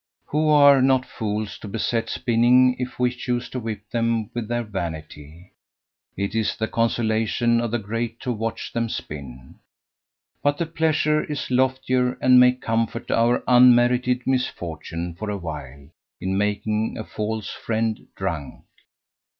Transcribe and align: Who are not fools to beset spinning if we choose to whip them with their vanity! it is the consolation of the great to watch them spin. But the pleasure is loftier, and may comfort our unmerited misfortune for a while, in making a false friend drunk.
Who 0.25 0.49
are 0.49 0.81
not 0.81 1.05
fools 1.05 1.59
to 1.59 1.67
beset 1.67 2.09
spinning 2.09 2.75
if 2.79 2.97
we 2.97 3.11
choose 3.11 3.49
to 3.49 3.59
whip 3.59 3.87
them 3.91 4.31
with 4.33 4.47
their 4.47 4.63
vanity! 4.63 5.51
it 6.17 6.33
is 6.33 6.55
the 6.55 6.67
consolation 6.67 7.61
of 7.61 7.69
the 7.69 7.77
great 7.77 8.19
to 8.21 8.31
watch 8.31 8.73
them 8.73 8.89
spin. 8.89 9.59
But 10.41 10.57
the 10.57 10.65
pleasure 10.65 11.23
is 11.25 11.51
loftier, 11.51 12.13
and 12.19 12.39
may 12.39 12.53
comfort 12.53 13.11
our 13.11 13.43
unmerited 13.47 14.25
misfortune 14.25 15.13
for 15.13 15.29
a 15.29 15.37
while, 15.37 15.89
in 16.19 16.35
making 16.35 16.97
a 16.97 17.03
false 17.03 17.51
friend 17.51 18.07
drunk. 18.15 18.63